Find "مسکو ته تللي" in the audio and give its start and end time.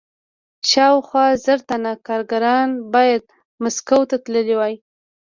3.63-4.55